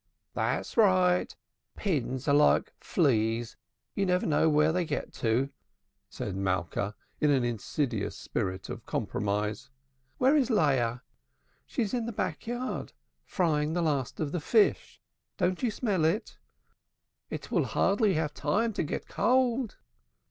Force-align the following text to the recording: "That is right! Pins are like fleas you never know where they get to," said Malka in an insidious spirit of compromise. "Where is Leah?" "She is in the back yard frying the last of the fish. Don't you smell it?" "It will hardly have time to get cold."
"That 0.33 0.61
is 0.61 0.77
right! 0.77 1.35
Pins 1.75 2.27
are 2.27 2.33
like 2.33 2.73
fleas 2.79 3.55
you 3.93 4.07
never 4.07 4.25
know 4.25 4.49
where 4.49 4.71
they 4.71 4.83
get 4.83 5.13
to," 5.17 5.51
said 6.09 6.35
Malka 6.35 6.95
in 7.19 7.29
an 7.29 7.43
insidious 7.43 8.15
spirit 8.17 8.67
of 8.67 8.87
compromise. 8.87 9.69
"Where 10.17 10.35
is 10.35 10.49
Leah?" 10.49 11.03
"She 11.67 11.83
is 11.83 11.93
in 11.93 12.07
the 12.07 12.11
back 12.11 12.47
yard 12.47 12.93
frying 13.25 13.73
the 13.73 13.83
last 13.83 14.19
of 14.19 14.31
the 14.31 14.41
fish. 14.41 14.99
Don't 15.37 15.61
you 15.61 15.69
smell 15.69 16.03
it?" 16.03 16.39
"It 17.29 17.51
will 17.51 17.65
hardly 17.65 18.15
have 18.15 18.33
time 18.33 18.73
to 18.73 18.81
get 18.83 19.07
cold." 19.07 19.77